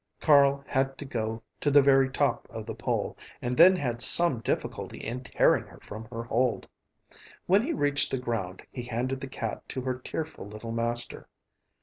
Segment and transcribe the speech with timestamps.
[0.19, 4.39] Carl had to go to the very top of the pole, and then had some
[4.39, 6.67] difficulty in tearing her from her hold.
[7.45, 11.29] When he reached the ground, he handed the cat to her tearful little master.